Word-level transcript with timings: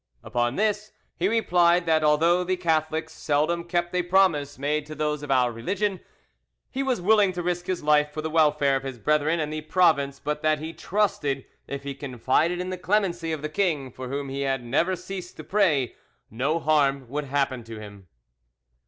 "Upon 0.23 0.55
this 0.55 0.93
he 1.15 1.27
replied, 1.29 1.85
that 1.85 2.03
although 2.03 2.43
the 2.43 2.57
Catholics 2.57 3.13
seldom 3.13 3.63
kept 3.63 3.93
a 3.93 4.01
promise 4.01 4.57
made 4.57 4.83
to 4.87 4.95
those 4.95 5.21
of 5.21 5.29
our 5.29 5.51
religion, 5.51 5.99
he 6.71 6.81
was 6.81 6.99
willing 6.99 7.31
to 7.33 7.43
risk 7.43 7.67
his 7.67 7.83
life 7.83 8.09
for 8.11 8.23
the 8.23 8.29
welfare 8.31 8.75
of 8.75 8.81
his 8.81 8.97
brethren 8.97 9.39
and 9.39 9.53
the 9.53 9.61
province 9.61 10.19
but 10.19 10.41
that 10.41 10.57
he 10.57 10.73
trusted 10.73 11.45
if 11.67 11.83
he 11.83 11.93
confided 11.93 12.59
in 12.59 12.71
the 12.71 12.79
clemency 12.79 13.31
of 13.31 13.43
the 13.43 13.47
king 13.47 13.91
for 13.91 14.07
whom 14.09 14.29
he 14.29 14.41
had 14.41 14.63
never 14.63 14.95
ceased 14.95 15.37
to 15.37 15.43
pray, 15.43 15.93
no 16.31 16.57
harm 16.59 17.07
would 17.07 17.25
happen 17.25 17.63
him." 17.63 18.07